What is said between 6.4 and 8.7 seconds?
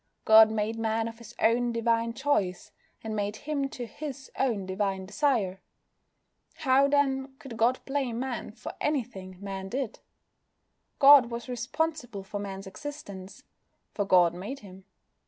How, then, could God blame Man